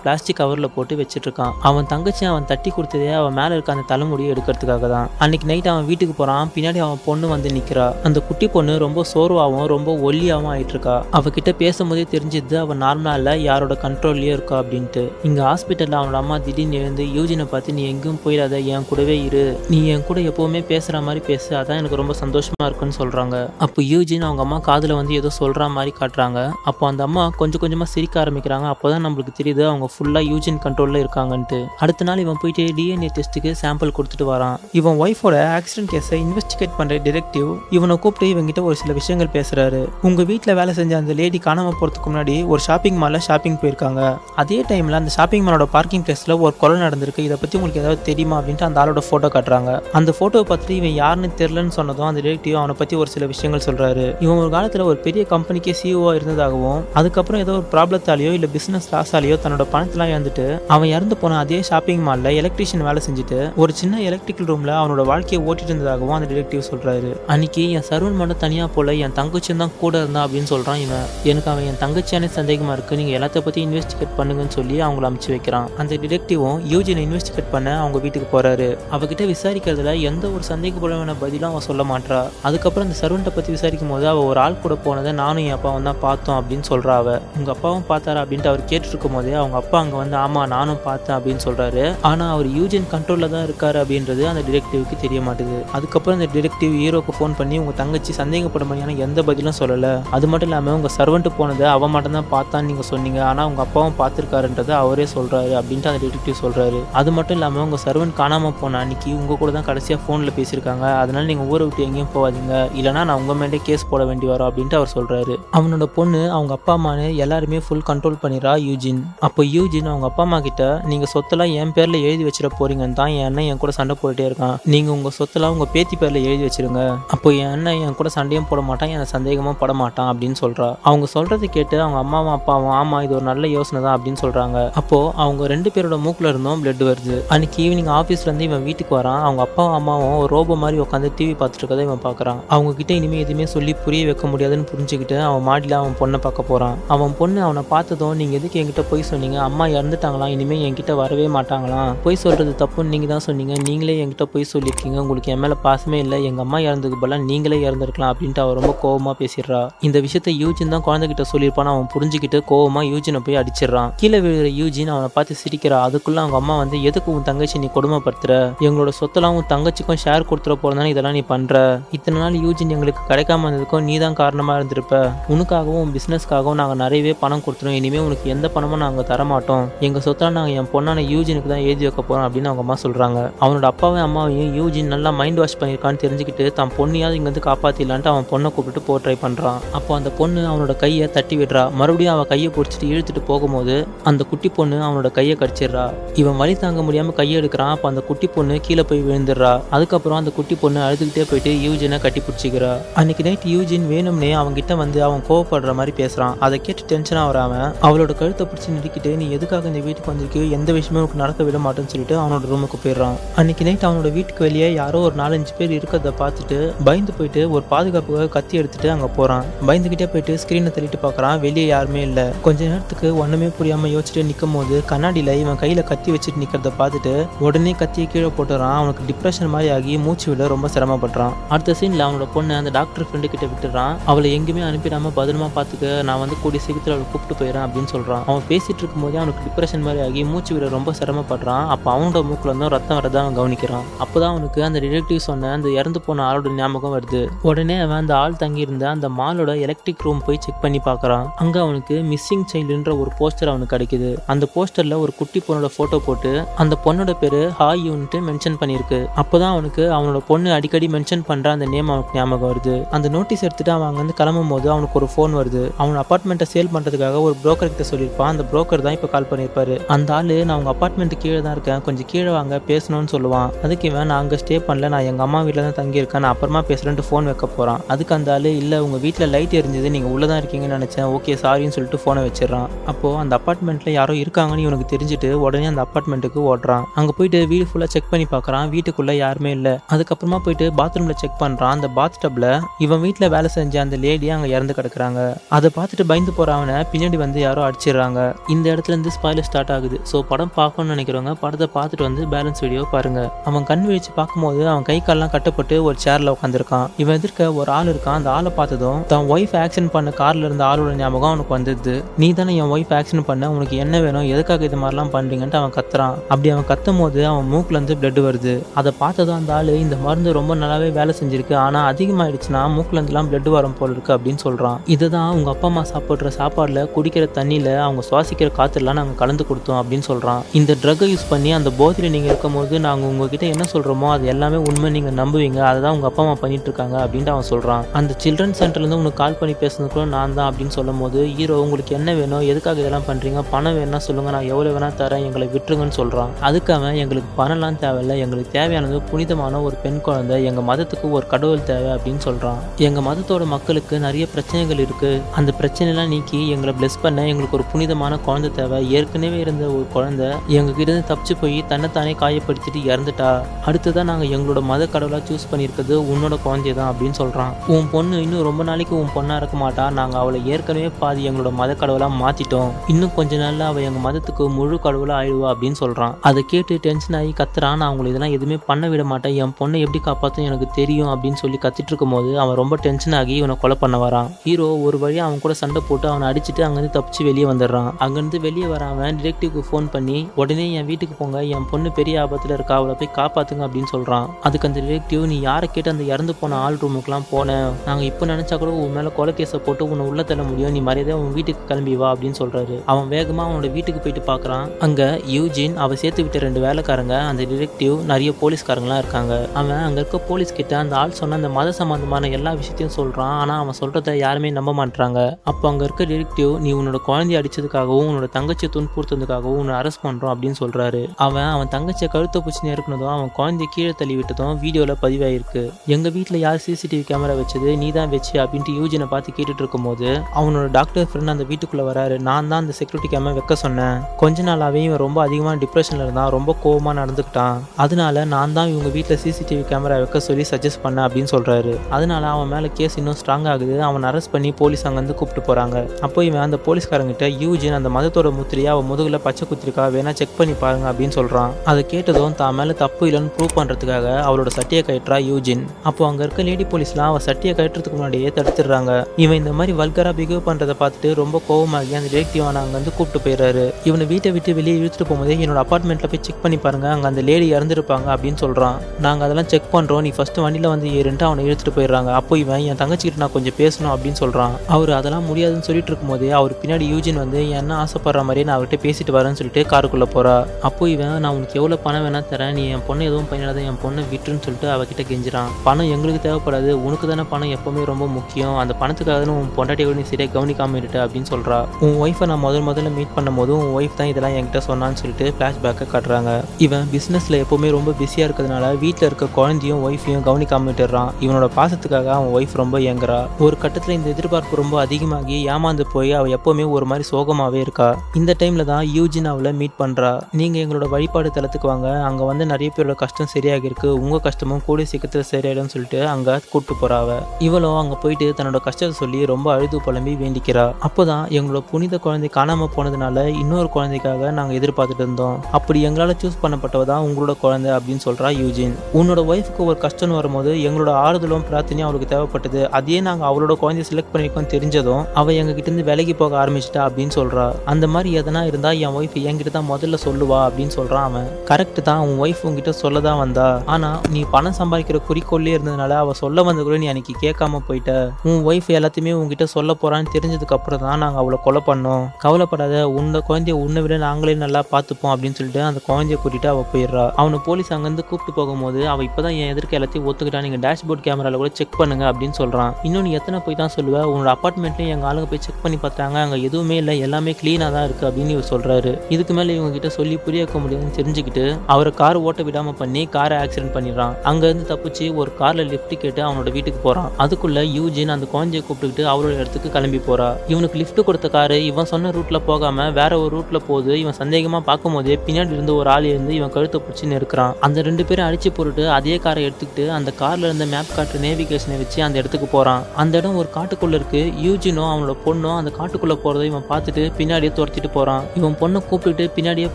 [0.02, 4.88] பிளாஸ்டிக் கவரில் போட்டு வச்சுட்ருக்கான் அவன் தங்கச்சி அவன் தட்டி கொடுத்ததே அவன் மேலே இருக்க அந்த தலைமுடியை எடுக்கிறதுக்காக
[4.94, 5.08] தான்.
[5.24, 9.68] அன்னைக்கு நைட் அவன் வீட்டுக்கு போகிறான் பின்னாடி அவன் பொண்ணு வந்து நிற்கிறா அந்த குட்டி பொண்ணு ரொம்ப சோர்வாகவும்
[9.74, 10.96] ரொம்ப ஒல்லியாகவும் ஆயிட்டுருக்கா.
[11.18, 15.04] அவகிட்ட பேசும்போதே தெரிஞ்சது அவன் நார்மலாக இல்லை யாரோட கண்ட்ரோல்லையே இருக்கா அப்படின்ட்டு.
[15.28, 19.44] இங்கே ஹாஸ்பிட்டலில் அவனோட அம்மா திடீர்னு எழுந்து யூஜினை பார்த்து நீ எங்கேயும் போயிடாத என் கூடவே இரு.
[19.72, 21.50] நீ என் கூட எப்போவுமே பேசுகிற மாதிரி பேசு.
[21.60, 23.36] அதான் எனக்கு ரொம்ப சந்தோஷமாக இருக்குன்னு சொல்கிறாங்க
[23.66, 26.38] அப்போ யூஜின் அவங்க அம்மா காதில் வந்து ஏதோ சொல்கிற மாதிரி காட்டுறாங்க.
[26.70, 28.66] அப்போ அந்த அம்மா கொஞ்சம் கொஞ்சமாக கொஞ்சமா சிரிக்க ஆரம்பிக்கிறாங்க.
[28.74, 31.58] அப்போ தான் நம்மளுக்கு தெரியுது அவங்க ஃபுல்லாக யூஜின் கண்ட்ரோலில் இருக்காங்கன்ட்டு.
[31.82, 34.56] அடுத்த நாள் இவன் போயிட்டு டிஎன்ஏ டெஸ்ட்டுக்கு சாம்பிள் கொடுத்துட்டு வரான்.
[34.78, 40.28] இவன் ஒய்ஃபோட ஆக்சிடென்ட் கேஸை இன்வெஸ்டிகேட் பண்ணுற டிரெக்டிவ் இவனை கூப்பிட்டு இவங்கிட்ட ஒரு சில விஷயங்கள் பேசுகிறாரு உங்கள்
[40.30, 44.02] வீட்டில் வேலை செஞ்ச அந்த லேடி காணாமல் போகிறதுக்கு முன்னாடி ஒரு ஷாப்பிங் மாலில் ஷாப்பிங் போயிருக்காங்க.
[44.42, 47.24] அதே டைமில் அந்த ஷாப்பிங் மாலோட பார்க்கிங் பிளேஸில் ஒரு கொலை நடந்திருக்கு.
[47.28, 49.70] இதை பற்றி உங்களுக்கு ஏதாவது தெரியுமா அப்படின்ட்டு அந்த ஆளோட ஃபோட்டோ காட்டுறாங்க.
[50.00, 54.06] அந்த ஃபோட்டோவை பார்த்துட்டு இவன் யாருன்னு தெரிலன்னு சொன்னதும் அந்த டிரெக்டிவ் அவனை பற்றி ஒரு சில விஷயங்கள் சொல்கிறாரு
[54.24, 59.38] இவன் ஒரு காலத்தில் ஒரு பெரிய கம்பெனிக்கே சிஓவா இருந்ததாகவும் அதுக்கப்புறம் ஏதோ ஒரு ப்ராப்ளத்தாலேயோ இல்லை பிஸ்னஸ் லாஸாலேயோ
[59.44, 64.48] தன்னோட பணத்தெல்லாம் இழந்துட்டு அவன் இறந்து போன அதே ஷாப்பிங் மாலில் எலக்ட்ரீஷியன் வேலை செஞ்சுட்டு ஒரு சின்ன எலக்ட்ரிக்கல்
[64.50, 69.16] ரூமில் அவனோட வாழ்க்கையை ஓட்டிட்டு இருந்ததாகவும் அந்த டிடெக்டிவ் சொல்கிறாரு அன்னைக்கு என் சர்வன் மட்டும் தனியாக போல என்
[69.18, 71.06] தங்கச்சியும் தான் கூட இருந்தா அப்படின்னு சொல்கிறான் இவன்.
[71.30, 75.68] எனக்கு அவன் என் தங்கச்சியானே சந்தேகமாக இருக்குது நீங்கள் எல்லாத்த பற்றி இன்வெஸ்டிகேட் பண்ணுங்கன்னு சொல்லி அவங்கள அமுச்சு வைக்கிறான்.
[75.82, 81.66] அந்த டிடெக்டிவும் யூஜினை இன்வெஸ்டிகேட் பண்ண அவங்க வீட்டுக்கு போகிறாரு அவகிட்ட விசாரிக்கிறதுல எந்த ஒரு சந்தேகப்படமான பதிலும் அவன்
[81.68, 82.20] சொல்ல மாட்டா.
[82.48, 86.02] அதுக்கப்புறம் அந்த சர்வெண்ட்டை பற்றி விசாரிக்கும் போது அவள் ஒரு ஆள் கூட போனதை நானும் என் அப்பாவும் தான்
[86.06, 90.16] பார்த்தோம் அப்படின்னு சொல்கிறா அவள் உங்கள் அப்பாவும் பார்த்தாரா அப்படின்ட்டு அவர் கேட்டுட்டு போதே அவங்க அப்பா அங்கே வந்து
[90.24, 95.20] ஆமாம் நானும் பார்த்தேன் அப்படின்னு சொல்கிறாரு ஆனால் அவர் யூஜின் கண்ட்ரோலில் தான் இருக்காரு அப்படின்றது அந்த டிடெக்டிவ்க்கு தெரிய
[95.26, 95.56] மாட்டுது.
[95.76, 99.92] அதுக்கப்புறம் அந்த டிடெக்டிவ் ஹீரோக்கு ஃபோன் பண்ணி உங்கள் தங்கச்சி சந்தேகப்படும் மாதிரியான எந்த பதிலும் சொல்லலை.
[100.16, 103.20] அது மட்டும் இல்லாமல் உங்கள் சர்வெண்ட்டு போனது அவன் மட்டும் தான் பார்த்தான்னு நீங்கள் சொன்னீங்க.
[103.30, 108.16] ஆனால் உங்கள் அப்பாவும் பார்த்துருக்காருன்றதை அவரே சொல்கிறாரு அப்படின்ட்டு அந்த டிடெக்டிவ் சொல்கிறாரு அது மட்டும் இல்லாமல் உங்கள் சர்வெண்ட்
[108.20, 110.86] காணாமல் போன அன்னைக்கு உங்கள் கூட தான் கடைசியாக ஃபோனில் பேசியிருக்காங்க.
[111.02, 112.54] அதனால் நீங்கள் ஊரை விட்டு எங்கேயும் போகாதீங்க.
[112.78, 116.72] இல்லைன்னா நான் உங்கள் மேலே கேஸ் போட வேண்டி வரும் அப்படின்ட்டு அவர் சொல்கிறாரு அவனோட பொண்ணு அவங்க அப்பா
[116.78, 119.00] அம்மானு எல்லாருமே ஃபுல் கண்ட்ரோல் பண்ணிடுறா யூஜின்.
[119.26, 123.26] அப்போ யூஜின் அவங்க அப்பா அம்மா கிட்ட நீங்கள் சொத்தெல்லாம் என் பேரில் எழுதி வச்சிட போறீங்கன்னு தான் என்
[123.28, 124.54] அண்ணன் என் கூட சண்டை போட்டுட்டே இருக்கான்.
[124.72, 126.82] நீங்கள் உங்கள் சொத்தெல்லாம் உங்கள் பேத்தி பேரில் எழுதி வச்சிருங்க.
[127.16, 131.08] அப்போ என் அண்ணன் என் கூட சண்டையும் போட மாட்டான் என் சந்தேகமாக போட மாட்டான் அப்படின்னு சொல்கிறா அவங்க
[131.14, 135.50] சொல்கிறது கேட்டு அவங்க அம்மாவும் அப்பாவும் ஆமாம் இது ஒரு நல்ல யோசனை தான் அப்படின்னு சொல்கிறாங்க அப்போது அவங்க
[135.54, 137.16] ரெண்டு பேரோட மூக்குல இருந்தும் பிளட் வருது.
[137.34, 139.20] அன்னைக்கு ஈவினிங் ஆஃபீஸ்லேருந்து இவன் வீட்டுக்கு வரான்.
[139.26, 143.22] அவங்க அப்பாவும் அம்மாவும் ஒரு ரோபோ மாதிரி உட்காந்து டிவி பார்த்துட்டு இருக்கதை இவன் பார்க்கறான் அவங்க கிட்ட இனிமேல்
[143.24, 147.62] எதுவுமே சொல்லி புரிய வைக்க முடியாதுன்னு புரிஞ்சுக்கிட்டு அவன் மாடியில் அவன் பொண்ணை பார்க்க போகிறான் அவன் பொண்ணு அவனை
[147.72, 148.14] பார்த்ததும்?
[148.20, 149.38] நீங்க எதுக்கு என்கிட்ட போய் சொன்னீங்க?
[149.48, 153.54] அம்மா இறந்துட்டாங்களாம் இனிமே என்கிட்ட வரவே மாட்டாங்களாம் போய் சொல்றது தப்புன்னு நீங்க தான் சொன்னீங்க.
[153.68, 154.96] நீங்களே என்கிட்ட போய் சொல்லியிருக்கீங்க.
[155.04, 156.18] உங்களுக்கு என் மேல பாசமே இல்லை.
[156.24, 159.60] எங்க அம்மா இறந்ததுக்கு பதிலாக நீங்களே இறந்துருக்கலாம் அப்படின்ட்டு அவன் ரொம்ப கோவமா பேசிடுறா.
[159.88, 163.90] இந்த விஷயத்த யூஜின் தான் குழந்தைகிட்ட சொல்லியிருப்பான் அவன் புரிஞ்சுக்கிட்டு கோவமா யூஜினை போய் அடிச்சிடுறான்.
[164.02, 165.78] கீழே விழுகிற யூஜின் அவனை பார்த்து சிரிக்கிறா.
[165.88, 168.32] அதுக்குள்ள அவங்க அம்மா வந்து எதுக்கு உன் தங்கச்சி நீ கொடுமைப்படுத்துற?
[168.68, 171.54] எங்களோட சொத்தெல்லாம் உன் தங்கச்சிக்கும் ஷேர் கொடுத்துட போறதானே இதெல்லாம் நீ பண்ற.
[171.98, 174.94] இத்தனை நாள் யூஜின் எங்களுக்கு கிடைக்காம இருந்ததுக்கும் நீ தான் காரணமா இருந்திருப்ப.
[175.34, 177.78] உனக்காகவும் உன் பிசினஸ்க்காகவும் நாங்க நிறையவே பணம் கொடுத்துரும்.
[177.78, 179.64] இனிமேல் உனக்கு எந்த பணமும் நாங்கள் தர மாட்டோம்
[180.08, 184.04] சொத்தில் நாங்கள் என் பொண்ணான யூஜினுக்கு தான் எழுதி வைக்க போகிறோம் அப்படின்னு அவங்க அம்மா சொல்கிறாங்க அவனோட அப்பாவையும்
[184.08, 188.94] அம்மாவையும் யூஜின் நல்லா மைண்ட் வாஷ் பண்ணியிருக்கான்னு தெரிஞ்சுக்கிட்டு தான் பொண்ணையாவது இங்கேருந்து காப்பாற்றிடலான்ட்டு அவன் பொண்ணை கூப்பிட்டு போ
[189.04, 191.64] ட்ரை பண்ணுறான் அப்போ அந்த பொண்ணு அவனோட கையை தட்டி விடுறா.
[191.80, 193.74] மறுபடியும் அவன் கையை பிடிச்சிட்டு இழுத்துட்டு போகும்போது
[194.10, 195.84] அந்த குட்டி பொண்ணு அவனோட கையை கடிச்சிடுறா.
[196.22, 197.72] இவன் வழி தாங்க முடியாமல் கையை எடுக்கிறான்.
[197.76, 199.52] அப்போ அந்த குட்டி பொண்ணு கீழே போய் விழுந்துடுறா.
[199.78, 202.72] அதுக்கப்புறம் அந்த குட்டி பொண்ணு அழுதுகிட்டே போயிட்டு யூஜினை கட்டி பிடிச்சிக்கிறா.
[203.02, 206.36] அன்னைக்கு நைட் யூஜின் வேணும்னே அவன்கிட்ட வந்து அவன் கோவப்படுற மாதிரி பேசுறான்.
[206.46, 207.54] அதை கேட்டு டென்ஷன் ஆகிறாம
[207.86, 211.92] அவளோட கழுத்தை பிடிச்சி நெருக்கிட்டு நீ எதுக்காக இந்த வீட்டுக்கு வந்திருக்கு எந்த விஷயமும் உனக்கு நடக்க விட மாட்டேன்னு
[211.92, 213.16] சொல்லிட்டு அவனோட ரூமுக்கு போயிடுறான்.
[213.40, 216.58] அன்னைக்கு நைட் அவனோட வீட்டுக்கு வெளியே யாரோ ஒரு நாலஞ்சு பேர் இருக்கிறத பார்த்துட்டு
[216.88, 221.36] பயந்து போயிட்டு ஒரு பாதுகாப்புக்காக கத்தி எடுத்துட்டு அங்கே போகிறான் பயந்துகிட்டே போயிட்டு ஸ்க்ரீனை தள்ளிட்டு பார்க்கறான்.
[221.46, 222.26] வெளியே யாருமே இல்லை.
[222.46, 227.14] கொஞ்ச நேரத்துக்கு ஒன்றுமே புரியாமல் யோசிச்சுட்டு நிற்கும் போது கண்ணாடியில் இவன் கையில் கத்தி வச்சுட்டு நிற்கிறத பார்த்துட்டு
[227.46, 228.76] உடனே கத்தியை கீழே போட்டுறான்.
[228.80, 231.34] அவனுக்கு டிப்ரெஷன் மாதிரி ஆகி மூச்சு விட ரொம்ப சிரமப்படுறான்.
[231.54, 233.94] அடுத்த சீனில் அவனோட பொண்ணு அந்த டாக்டர் ஃப்ரெண்டு கிட்ட விட்டுறான்.
[234.10, 238.80] அவளை எங்கேயுமே அனுப்பிடாம பத்திரமா பார்த்துக்க நான் வந்து கூடிய சீக்கிரத்தில் கூப்பிட்டு போயிடறான் அப்படின்னு சொல்கிறான் அவன் பேசிட்டு
[238.82, 241.64] இருக்கும்போதே அவனுக்கு டிப்ரெஷன் மாதிரி ஆகி மூச்சு விட ரொம்ப சிரமப்படுறான்.
[241.74, 243.84] அப்போ அவனோட மூக்கில் இருந்தும் ரத்தம் வரதான் அவன் கவனிக்கிறான்.
[244.04, 247.22] அப்போ தான் அவனுக்கு அந்த டிடெக்டிவ் சொன்ன அந்த இறந்து போன ஆளோட ஞாபகம் வருது.
[247.50, 251.26] உடனே அவன் அந்த ஆள் தங்கியிருந்த அந்த மாலோட எலக்ட்ரிக் ரூம் போய் செக் பண்ணி பார்க்குறான்.
[251.44, 254.10] அங்க அவனுக்கு மிஸ்ஸிங் சைல்டுன்ற ஒரு போஸ்டர் அவனுக்கு கிடைக்குது.
[254.34, 256.32] அந்த போஸ்டர்ல ஒரு குட்டி பொண்ணோட ஃபோட்டோ போட்டு
[256.64, 259.00] அந்த பொண்ணோட பேரு ஹாய் யூன்ட்டு மென்ஷன் பண்ணியிருக்கு.
[259.22, 262.74] அப்போ தான் அவனுக்கு அவனோட பொண்ணு அடிக்கடி மென்ஷன் பண்ணுற அந்த நேம் அவனுக்கு ஞாபகம் வருது.
[262.96, 265.62] அந்த நோட்டீஸ் எடுத்துட்டு அவன் அங்கேருந்து கிளம்பும் போது அவனுக்கு ஒரு ஃபோன் வருது.
[265.82, 268.30] அவன் அப்பார்ட்மெண்ட்டை சேல் பண்றதுக்காக ஒரு புரோக்கர் கிட்ட சொல்லியிருப்பான்.
[268.32, 269.74] அந்த புரோக்கர் தான் இப்போ கால் பண்ணியிருப்பாரு.
[269.94, 271.80] அந்த ஆள் நான் உங்கள் அப்பார்ட்மெண்ட் கீழே தான் இருக்கேன்.
[271.86, 273.48] கொஞ்சம் கீழே வாங்க பேசணும்னு சொல்லுவான்.
[273.64, 274.88] அதுக்கு இவன் நான் அங்கே ஸ்டே பண்ணல.
[274.94, 276.22] நான் எங்கள் அம்மா வீட்டில் தான் தங்கியிருக்கேன்.
[276.24, 279.88] நான் அப்புறமா பேசுகிறேன்ட்டு ஃபோன் வைக்க போகிறான் அதுக்கு அந்த ஆள் இல்லை உங்கள் வீட்டில் லைட் எரிஞ்சது.
[279.96, 281.06] நீங்கள் உள்ளே தான் இருக்கீங்கன்னு நினைச்சேன்.
[281.16, 282.68] ஓகே சாரின்னு சொல்லிட்டு ஃபோனை வச்சிடறான்.
[282.92, 286.84] அப்போது அந்த அப்பார்ட்மெண்ட்டில் யாரோ இருக்காங்கன்னு இவனுக்கு தெரிஞ்சுட்டு உடனே அந்த அப்பார்ட்மெண்ட்டுக்கு ஓடுறான்.
[287.00, 289.74] அங்கே போயிட்டு வீடு ஃபுல்லாக செக் பண்ணி பார்க்குறான் வீட்டுக்குள்ளே யாருமே இல்லை.
[289.94, 292.48] அதுக்கப்புறமா போயிட்டு பாத்ரூமில் செக் பண்ணுறான் அந்த பாத் டப்பில்
[292.86, 295.20] இவன் வீட்டில் வேலை செஞ்ச அந்த லேடி அங்கே இறந்து கிடக்குறாங்க.
[295.56, 298.20] அதை பார்த்துட்டு பயந்து போகிறவனை பின்னாடி வந்து யாரோ அடிச்சிடுறாங்க.
[298.54, 299.98] இந்த இடத்துல இருந்து ஸ்பாயிலர் ஸ்டார்ட் ஆகுது.
[300.10, 303.20] ஸோ படம் பார்க்கணும்னு நினைக்கிறவங்க படத்தை பார்த்துட்டு வந்து பேலன்ஸ் வீடியோ பாருங்க.
[303.50, 307.90] அவன் கண் விழிச்சு பார்க்கும்போது அவன் கை கால்லாம் கட்டப்பட்டு ஒரு சேர்ல உட்காந்துருக்கான் இவன் எதிர்க்க ஒரு ஆள்
[307.92, 308.18] இருக்கான்.
[308.20, 311.94] அந்த ஆளை பார்த்ததும் தன் ஒய்ஃப் ஆக்சிடென்ட் பண்ண கார்ல இருந்த ஆளோட ஞாபகம் அவனுக்கு வந்தது.
[312.22, 314.26] நீ தானே என் ஒய்ஃப் ஆக்சிடென்ட் பண்ண உனக்கு என்ன வேணும்?
[314.34, 316.16] எதுக்காக இது மாதிரிலாம் பண்றீங்கன்ட்டு அவன் கத்துறான்.
[316.32, 318.54] அப்படி அவன் கத்தும் போது அவன் மூக்குல இருந்து பிளட் வருது.
[318.80, 321.54] அதை பார்த்ததும் அந்த ஆளு இந்த மருந்து ரொம்ப நல்லாவே வேலை செஞ்சிருக்கு.
[321.66, 324.78] ஆனா அதிகமாயிடுச்சுன்னா மூக்குல இருந்துலாம் பிளட் வரும் போல இருக்கு அப்படின்னு சொல்றான்.
[324.94, 326.30] இதுதான் உங்க அப்பா அம்மா சாப்பிடுற
[326.68, 331.50] சாப்பாடில் குடிக்கிற தண்ணியில் அவங்க சுவாசிக்கிற காற்றுலாம் நாங்கள் கலந்து கொடுத்தோம் அப்படின்னு சொல்கிறான் இந்த ட்ரக்கை யூஸ் பண்ணி
[331.58, 335.60] அந்த போதையில் நீங்கள் இருக்கும்போது நாங்கள் உங்ககிட்ட என்ன சொல்கிறோமோ அது எல்லாமே உண்மை நீங்கள் நம்புவீங்க.
[335.68, 339.38] அதை தான் உங்கள் அப்பா அம்மா பண்ணிட்டு இருக்காங்க அப்படின்ட்டு அவன் சொல்கிறான் அந்த சில்ட்ரன் சென்டர்லேருந்து உனக்கு கால்
[339.40, 342.44] பண்ணி பேசுனது கூட நான் தான் அப்படின்னு சொல்லும் போது ஹீரோ உங்களுக்கு என்ன வேணும்?
[342.52, 345.24] எதுக்காக இதெல்லாம் பண்ணுறீங்க பணம் வேணால் சொல்லுங்கள் நான் எவ்வளோ வேணால் தரேன்.
[345.28, 348.16] எங்களை விட்டுருங்கன்னு சொல்கிறான் அதுக்கு அவன் எங்களுக்கு பணம்லாம் தேவையில்லை.
[348.26, 350.38] எங்களுக்கு தேவையானது புனிதமான ஒரு பெண் குழந்தை.
[350.50, 356.12] எங்கள் மதத்துக்கு ஒரு கடவுள் தேவை அப்படின்னு சொல்கிறான் எங்கள் மதத்தோட மக்களுக்கு நிறைய பிரச்சனைகள் இருக்குது அந்த பிரச்சனைலாம்
[356.14, 358.78] நீக்கி எங்களை பிளெஸ் பண்ண எங்களுக்கு ஒரு புனிதமான குழந்தை தேவை.
[358.98, 363.28] ஏற்கனவே இருந்த ஒரு குழந்தை எங்ககிட்ட இருந்து தப்பிச்சு போய் தன்னைத்தானே காயப்படுத்திட்டு இறந்துட்டா.
[363.68, 368.46] அடுத்ததான் நாங்கள் எங்களோட மத கடவுளாக சூஸ் பண்ணியிருக்கிறது உன்னோட குழந்தை தான் அப்படின்னு சொல்கிறான் உன் பொண்ணு இன்னும்
[368.48, 369.84] ரொம்ப நாளைக்கு உன் பொண்ணாக இருக்க மாட்டா.
[369.98, 374.78] நாங்கள் அவளை ஏற்கனவே பாதி எங்களோட மத கடவுளாக மாற்றிட்டோம் இன்னும் கொஞ்ச நாளில் அவள் எங்கள் மதத்துக்கு முழு
[374.86, 377.78] கடவுளாக ஆயிடுவா அப்படின்னு சொல்கிறான் அதை கேட்டு டென்ஷன் ஆகி கத்துறான்.
[377.80, 379.36] நான் அவங்களை இதெல்லாம் எதுவுமே பண்ண விட மாட்டேன்.
[379.44, 383.56] என் பொண்ணை எப்படி காப்பாற்றும் எனக்கு தெரியும் அப்படின்னு சொல்லி கத்திட்டு இருக்கும்போது அவன் ரொம்ப டென்ஷன் ஆகி இவனை
[383.64, 384.28] கொலை பண்ண வரான்.
[384.46, 387.90] ஹீரோ ஒரு வழியாக அவன் கூட சண்டை போட்டு அவனை அடிச்சுட்டு அங்கேருந்து தப்பிச்சு வெளியே வந்துடுறான்.
[388.04, 391.38] அங்கேருந்து வெளியே வராம டிடெக்டிவ்க்கு ஃபோன் பண்ணி உடனே என் வீட்டுக்கு போங்க.
[391.54, 392.74] என் பொண்ணு பெரிய ஆபத்தில் இருக்கா.
[392.80, 396.78] அவளை போய் காப்பாத்துங்க அப்படின்னு சொல்கிறான் அதுக்கு அந்த டிடெக்டிவ் நீ யாரை கேட்டு அந்த இறந்து போன ஆள்
[396.82, 400.72] ரூமுக்குலாம் போனேன் நாங்கள் இப்போ நினச்சா கூட உன் மேலே கொலை கேஸை போட்டு உன்னை உள்ள தள்ள முடியும்.
[400.76, 405.08] நீ மரியாதை உன் வீட்டுக்கு கிளம்பி வா அப்படின்னு சொல்கிறாரு அவன் வேகமாக அவனோட வீட்டுக்கு போயிட்டு பார்க்குறான் அங்கே
[405.36, 409.34] யூஜின் அவள் சேர்த்து விட்ட ரெண்டு வேலைக்காரங்க அந்த டிடெக்டிவ் நிறைய போலீஸ்காரங்களாம் இருக்காங்க.
[409.58, 413.60] அவன் அங்கே இருக்க போலீஸ் கிட்ட அந்த ஆள் சொன்ன அந்த மத சம்பந்தமான எல்லா விஷயத்தையும் சொல்கிறான் ஆனால்
[413.64, 418.70] அவன் சொல்கிறத யாருமே நம்ப மாட்டாங்க அப்போ அங்கே இருக்க டிடெக்டிவ் நீ உன்னோட குழந்தைய அடிச்சதுக்காகவும் உன்னோட தங்கச்சியை
[418.74, 421.00] துன்புறுத்ததுக்காகவும் உன்னை அரெஸ்ட் பண்றோம் அப்படின்னு சொல்றாரு.
[421.26, 425.62] அவன் அவன் தங்கச்சியை கழுத்தை பிடிச்சி நெருக்குனதும் அவன் குழந்தைய கீழே தள்ளி விட்டதும் வீடியோல பதிவாயிருக்கு.
[425.94, 430.08] எங்க வீட்டில் யார் சிசிடிவி கேமரா வச்சது நீ தான் வச்சு அப்படின்ட்டு யூஜினை பார்த்து கேட்டுட்டு இருக்கும்போது
[430.40, 432.18] அவனோட டாக்டர் ஃப்ரெண்ட் அந்த வீட்டுக்குள்ள வராரு.
[432.28, 433.98] நான் தான் அந்த செக்யூரிட்டி கேமரா வைக்க சொன்னேன்.
[434.22, 437.58] கொஞ்ச நாளாவே இவன் ரொம்ப அதிகமான டிப்ரெஷன்ல இருந்தான் ரொம்ப கோவமா நடந்துக்கிட்டான்.
[437.86, 441.74] அதனால நான் தான் இவங்க வீட்டில் சிசிடிவி கேமரா வைக்க சொல்லி சஜஸ்ட் பண்ணேன் அப்படின்னு சொல்றாரு.
[441.98, 443.76] அதனால அவன் மேல கேஸ் இன்னும் ஸ்ட்ராங் ஆகுது.
[443.90, 445.76] அவன் அரெஸ்ட் பண்ணி போலீஸ் அங்கேருந்து கூப்பிட்டு போறாங்க.
[446.06, 449.84] அப்போ இவன் அந்த போலீஸ்காரங்கிட்ட யூஜின் அந்த மதத்தோட முத்திரையா அவன் முதுகில் பச்சை குத்திருக்கா?
[449.96, 451.52] வேணா செக் பண்ணி பாருங்க அப்படின்னு சொல்றான்.
[451.70, 456.46] அதை கேட்டதும் தான் மேல தப்பு இல்லைன்னு ப்ரூவ் பண்றதுக்காக அவளோட சட்டியை கட்டுறா யூஜின் அப்போ அங்க இருக்க
[456.48, 458.92] லேடி போலீஸ்லாம் அவன் சட்டியை கட்டுறதுக்கு முன்னாடியே தடுத்துடுறாங்க.
[459.24, 463.64] இவன் இந்த மாதிரி வல்கரா பிஹேவ் பண்றதை பார்த்துட்டு ரொம்ப கோவமாகி அந்த டிடெக்டிவ் அங்க வந்து கூப்பிட்டு போயிடுறாரு.
[463.88, 467.46] இவனை வீட்டை விட்டு வெளியே இழுத்துட்டு போகும்போது என்னோட அப்பார்ட்மெண்ட்ல போய் செக் பண்ணி பாருங்க அங்கே அந்த லேடி
[467.56, 468.76] இறந்துருப்பாங்க அப்படின்னு சொல்றான்.
[469.06, 472.10] நாங்க அதெல்லாம் செக் பண்றோம் நீ ஃபர்ஸ்ட் வண்டியில வந்து ஏறுன்ட்டு அவனை இழுத்துட்டு போயிடுறாங்க.
[472.20, 474.54] அப்போ இவன் என் தங்கச்சிக்கிட்ட நான் கொஞ்சம் பேசணும் அப்படின்னு சொல்றான்.
[474.76, 479.12] அவர் அதெல்லாம் முடியாதுன்னு சொல்லிட்டு இருக்கும்போது அவர் பின்னாடி யூஜின் வந்து என்ன ஆசைப்படுற மாதிரியே நான் அவர்கிட்ட பேசிட்டு
[479.16, 480.34] வரேன்னு சொல்லிட்டு காருக்குள்ளே போறா.
[480.68, 484.02] அப்போ இவன் நான் உனக்கு எவ்வளோ பணம் வேணா தரேன் நீ என் பொண்ணு எதுவும் பயனில்லாத என் பொண்ணை
[484.12, 485.50] விட்டுருன்னு சொல்லிட்டு அவகிட்ட கெஞ்சிறான்.
[485.66, 486.70] பணம் எங்களுக்கு தேவைப்படாது.
[486.86, 488.56] உனக்கு தானே பணம் எப்பவுமே ரொம்ப முக்கியம்.
[488.62, 491.58] அந்த பணத்துக்காக தான் உன் பொண்டாட்டியோட நீ சரியாக கவனிக்காம இருட்டு அப்படின்னு சொல்றா.
[491.86, 495.86] உன் ஒய்ஃபை நான் முதல் முதல்ல மீட் பண்ணும்போது உன் ஒய்ஃப் தான் இதெல்லாம் என்கிட்ட சொன்னான்னு சொல்லிட்டு ஃபிளாஷ்பேக்கை
[495.94, 496.32] காட்டுறாங்க.
[496.66, 501.10] இவன் பிஸ்னஸில் எப்பவுமே ரொம்ப பிஸியா இருக்கிறதுனால வீட்டில் இருக்க குழந்தையும் ஒய்ஃபையும் கவனிக்காம விட்டுறான்.
[501.24, 503.18] இவனோட பாசத்துக்காக அவன் ஒய்ஃப் ரொம்ப ஏங்குறா.
[503.46, 507.88] ஒரு கட்டத்தில் இந்த எதிர்பார்ப்பு ரொம்ப அதிகமாகி ஏமாந்து போய் அவள் எப்போவுமே ஒரு மாதிரி சோகமாகவே இருக்கா.
[508.20, 511.88] இந்த டைமில் தான் யூஜின் அவளை மீட் பண்ணுறா நீங்கள் எங்களோட வழிபாடு தளத்துக்கு வாங்க.
[512.08, 516.76] அங்கே வந்து நிறைய பேரோட கஷ்டம் சரியாகி இருக்கு உங்கள் கஷ்டமும் கூடிய சீக்கிரத்தில் சரியாயிடும் சொல்லிட்டு அங்கே கூப்பிட்டு
[516.80, 517.18] போகிறாவ
[517.48, 520.66] இவளும் அங்கே போயிட்டு தன்னோட கஷ்டத்தை சொல்லி ரொம்ப அழுது புலம்பி வேண்டிக்கிறா.
[520.88, 525.36] அப்போதான் எங்களோட புனித குழந்தை காணாமல் போனதுனால இன்னொரு குழந்தைக்காக நாங்கள் எதிர்பார்த்துட்டு இருந்தோம்.
[525.58, 528.74] அப்படி எங்களால் சூஸ் பண்ணப்பட்டவ தான் உங்களோட குழந்தை அப்படின்னு சொல்கிறா யூஜின்.
[529.00, 532.62] உன்னோட ஒய்ஃபுக்கு ஒரு கஷ்டம்னு வரும்போது எங்களோட ஆறுதலும் பிரார்த்தனையும் அவளுக்கு தேவைப்பட்டது.
[532.78, 537.44] அதையே நாங்கள் அவளோட குழந்தைய செலக்ட் பண்ணியிருக்கோம் தெரிஞ்சதும் அவள் எங்ககிட்ட இருந்து வேலைக்கு போக ஆரம்பிச்சிட்டா அப்படின்னு சொல்கிறா
[537.70, 541.26] அந்த மாதிரி எதனா இருந்தால் என் ஒய்ஃப் என்கிட்ட தான் முதல்ல சொல்லுவா அப்படின்னு சொல்றான் அவன்.
[541.48, 543.46] கரெக்ட் தான் உன் ஒய்ஃப் உங்ககிட்ட சொல்ல தான் வந்தா.
[543.74, 547.94] ஆனா நீ பணம் சம்பாதிக்கிற குறிக்கோள்லேயே இருந்ததுனால அவள் சொல்ல வந்த கூட நீ அன்னைக்கு கேட்காம போயிட்ட.
[548.28, 552.04] உன் ஒய்ஃப் எல்லாத்தையுமே உங்ககிட்ட சொல்ல போறான்னு தெரிஞ்சதுக்கு அப்புறம் தான் நாங்கள் அவளை கொலை பண்ணோம்.
[552.24, 557.06] கவலைப்படாத உன்னை குழந்தைய உன்னை விட நாங்களே நல்லா பார்த்துப்போம் அப்படின்னு சொல்லிட்டு அந்த குழந்தைய கூட்டிட்டு அவள் போயிடுறா.
[557.22, 561.40] அவனை போலீஸ் அங்கேருந்து கூப்பிட்டு போகும்போது அவள் இப்போ தான் என் எதிர்க்க எல்லாத்தையும் ஒத்துக்கிட்டா நீங்க டேஷ்போர்ட் கேமராவில்
[561.42, 565.28] கூட செக் பண்ணுங்க அப்படின்னு சொல்கிறான் இன்னும் நீ எத்தனை போய் தான் சொல்லுவேன் உன்னோட அப்பார்ட்மெண்ட்லேயும் எங்கள் ஆளுங்க
[565.34, 566.16] போய் செக் பண்ணி பார்த்தாங்க.
[566.24, 566.96] அங்கே எதுவுமே இல்லை.
[567.06, 570.96] எல்லாமே க்ளீனாக தான் இருக்குது அப்படின்னு இவர் சொல்கிறாரு இதுக்கு மேலே இவங்க கிட்ட சொல்லி புரிய வைக்க முடியாதுன்னு
[570.98, 574.14] தெரிஞ்சுக்கிட்டு அவரை கார் ஓட்ட விடாமல் பண்ணி காரை ஆக்சிடென்ட் பண்ணிடுறான்.
[574.32, 579.32] அங்கேருந்து தப்பிச்சு ஒரு காரில் லிஃப்ட் கேட்டு அவனோட வீட்டுக்கு போகிறான் அதுக்குள்ளே யூஜின் அந்த குழந்தைய கூப்பிட்டுக்கிட்டு அவரோட
[579.40, 583.92] இடத்துக்கு கிளம்பி போகிறா இவனுக்கு லிஃப்ட் கொடுத்த காரு இவன் சொன்ன ரூட்டில் போகாமல் வேற ஒரு ரூட்டில் போகுது
[584.02, 588.04] இவன் சந்தேகமாக பார்க்கும் போதே பின்னாடி இருந்து ஒரு ஆள் இருந்து இவன் கழுத்தை பிடிச்சி நிற்கிறான் அந்த ரெண்டு
[588.08, 592.48] பேரும் அடிச்சு போட்டுட்டு அதே காரை எடுத்துக்கிட்டு அந்த காரில் இருந்த மேப் காட்டுற நேவிகேஷனை வச்சு அந்த இடத்துக்கு
[592.54, 597.02] போகிறான் அந்த இடம் ஒரு காட்டுக்குள்ளே இருக்குது யூஜினும் அவனோட பொண்ணும் அந்த அந்த காட்டுக்குள்ள போகிறத இவன் பார்த்துட்டு
[597.18, 598.22] பின்னாடியே துரத்திட்டு போறான்.
[598.38, 599.68] இவன் பொண்ணை கூப்பிட்டுட்டு பின்னாடியே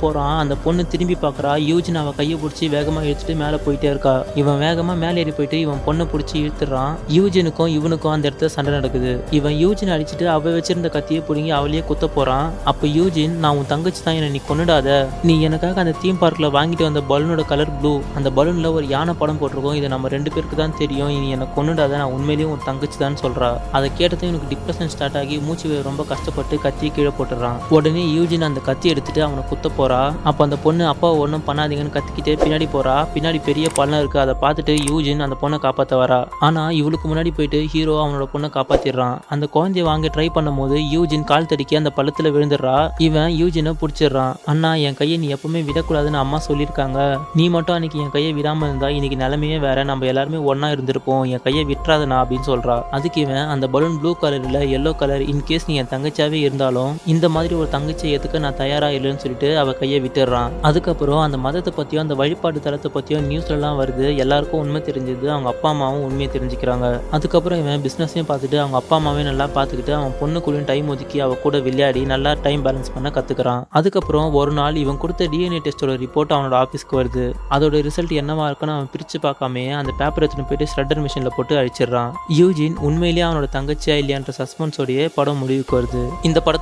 [0.03, 0.35] போறான்.
[0.43, 1.51] அந்த பொண்ணு திரும்பி பார்க்கறா.
[1.69, 4.13] யூஜின் அவள் கையை பிடிச்சி வேகமா இழுத்துட்டு மேலே போயிட்டே இருக்கா.
[4.41, 6.93] இவன் வேகமா மேலே ஏறி போயிட்டு இவன் பொண்ணை பிடிச்சி இழுத்துறான்.
[7.17, 9.11] யூஜினுக்கும் இவனுக்கும் அந்த இடத்துல சண்டை நடக்குது.
[9.39, 12.47] இவன் யூஜின் அடிச்சுட்டு அவ வச்சிருந்த கத்தியை பிடுங்கி அவளையே குத்த போறான்.
[12.71, 14.17] அப்ப யூஜின் நான் உன் தங்கச்சி தான்.
[14.19, 14.97] என்னை நீ கொன்னுடாத.
[15.29, 19.41] நீ எனக்காக அந்த தீம் பார்க்ல வாங்கிட்டு வந்த பலூனோட கலர் ப்ளூ அந்த பலூன்ல ஒரு யானை படம்
[19.43, 19.77] போட்டிருக்கோம்.
[19.81, 21.13] இது நம்ம ரெண்டு பேருக்கு தான் தெரியும்.
[21.25, 23.51] நீ என்னை கொண்டுடாத நான் உண்மையிலேயே உன் தங்கச்சி தான் சொல்றா.
[23.77, 28.59] அதை கேட்டதும் எனக்கு டிப்ரெஷன் ஸ்டார்ட் ஆகி மூச்சு ரொம்ப கஷ்டப்பட்டு கத்தியை கீழே போட்டுறான் உடனே யூஜின் அந்த
[28.69, 30.01] கத்தி எடுத்துட்டு அவனை குத்த போறா.
[30.23, 32.95] அப்ப அந்த பொண்ணு அப்பா ஒன்றும் பண்ணாதீங்கன்னு கத்திக்கிட்டே பின்னாடி போறா.
[33.15, 34.19] பின்னாடி பெரிய பள்ளம் இருக்கு.
[34.19, 36.19] அதை பார்த்துட்டு யூஜின் அந்த பொண்ணை காப்பாத்த வரா.
[36.39, 39.17] ஆனா இவளுக்கு முன்னாடி போயிட்டு ஹீரோ அவனோட பொண்ணை காப்பாத்திடுறான்.
[39.29, 42.75] அந்த குழந்தைய வாங்க ட்ரை பண்ணும்போது யூஜின் கால் தடிக்கி அந்த பள்ளத்துல விழுந்துடுறா.
[43.07, 44.33] இவன் யூஜினை பிடிச்சிடுறான்.
[44.45, 46.99] அண்ணா என் கையை நீ எப்பவுமே விடக்கூடாதுன்னு அம்மா சொல்லியிருக்காங்க.
[47.35, 49.83] நீ மட்டும் அன்னைக்கு என் கையை விடாம இருந்தா இன்னைக்கு நிலைமையே வேற.
[49.83, 51.23] நம்ம எல்லாருமே ஒன்னா இருந்திருப்போம்.
[51.33, 52.77] என் கையை விட்டுறாதண்ணா அப்படின்னு சொல்றா.
[52.91, 57.29] அதுக்கு இவன் அந்த பலூன் ப்ளூ கலர் இல்ல எல்லோ கலர் இன்கேஸ் நீ என் தங்கச்சியாவே இருந்தாலும் இந்த
[57.35, 62.03] மாதிரி ஒரு தங்கச்சியை ஏத்துக்க நான் தயாரா இல்லைன்னு சொல்லிட்டு அவ கையை விட்டுடுறான் அதுக்கப்புறம் அந்த மதத்தை பத்தியும்
[62.05, 64.05] அந்த வழிபாடு தலத்தை பத்தியும் நியூஸ்ல எல்லாம் வருது.
[64.23, 65.25] எல்லாருக்கும் உண்மை தெரிஞ்சது.
[65.33, 66.87] அவங்க அப்பா அம்மாவும் உண்மையை தெரிஞ்சுக்கிறாங்க.
[67.11, 71.59] அதுக்கப்புறம் இவன் பிசினஸையும் பார்த்துட்டு அவங்க அப்பா அம்மாவே நல்லா பார்த்துக்கிட்டு அவன் பொண்ணுக்குள்ளேயும் டைம் ஒதுக்கி அவ கூட
[71.67, 73.63] விளையாடி நல்லா டைம் பேலன்ஸ் பண்ண கத்துக்கிறான்.
[73.69, 77.25] அதுக்கப்புறம் ஒரு நாள் இவன் கொடுத்த டிஎன்ஏ டெஸ்டோட ரிப்போர்ட் அவனோட ஆஃபீஸ்க்கு வருது.
[77.55, 82.11] அதோட ரிசல்ட் என்னவா இருக்குன்னு அவன் பிரிச்சு பார்க்காம அந்த பேப்பர் எடுத்துன்னு போயிட்டு ஸ்ரெட்டர் மிஷின்ல போட்டு அழிச்சிடுறான்.
[82.39, 86.61] யூஜின் உண்மையிலேயே அவனோட தங்கச்சியா இல்லையான்ற சஸ்பென்ஸோடயே படம் முடிவு முடிவுக்கு வருது இந்த படத்தோட